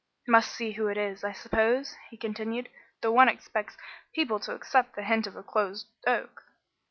"Must 0.27 0.51
see 0.51 0.71
who 0.71 0.87
it 0.87 0.97
is, 0.97 1.23
I 1.23 1.31
suppose," 1.31 1.95
he 2.09 2.17
continued, 2.17 2.69
"though 3.01 3.11
one 3.11 3.29
expects 3.29 3.77
people 4.15 4.39
to 4.39 4.55
accept 4.55 4.95
the 4.95 5.03
hint 5.03 5.27
of 5.27 5.35
a 5.35 5.43
closed 5.43 5.85
oak." 6.07 6.41